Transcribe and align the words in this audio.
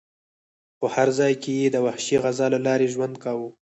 خو 0.77 0.85
هر 0.95 1.09
ځای 1.19 1.33
کې 1.41 1.51
یې 1.61 1.67
د 1.71 1.77
وحشي 1.85 2.17
غذا 2.23 2.45
له 2.53 2.59
لارې 2.65 2.87
ژوند 2.93 3.15
کاوه. 3.23 3.49